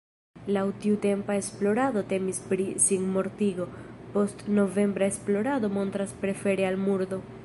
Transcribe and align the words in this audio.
Laŭ 0.55 0.61
tiutempa 0.85 1.33
esplorado 1.41 2.01
temis 2.13 2.39
pri 2.53 2.65
sinmortigo, 2.87 3.67
postnovembra 4.15 5.11
esplorado 5.13 5.71
montras 5.79 6.17
prefere 6.25 6.67
al 6.73 6.81
murdo. 6.87 7.21